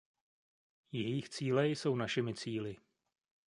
Jejich 0.91 1.29
cíle 1.29 1.67
jsou 1.67 1.95
našimi 1.95 2.33
cíli. 2.33 2.77